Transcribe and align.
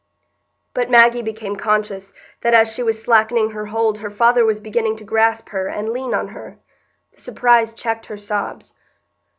But 0.73 0.89
Maggie 0.89 1.21
became 1.21 1.55
conscious 1.55 2.11
that 2.41 2.55
as 2.55 2.73
she 2.73 2.81
was 2.81 2.99
slackening 2.99 3.51
her 3.51 3.67
hold 3.67 3.99
her 3.99 4.09
father 4.09 4.43
was 4.43 4.59
beginning 4.59 4.95
to 4.95 5.03
grasp 5.03 5.49
her 5.49 5.67
and 5.67 5.93
lean 5.93 6.15
on 6.15 6.29
her. 6.29 6.57
The 7.13 7.21
surprise 7.21 7.75
checked 7.75 8.07
her 8.07 8.17
sobs. 8.17 8.73